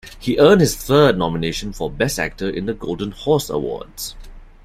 [0.19, 4.15] He earned his third nomination for Best Actor in the Golden Horse Awards.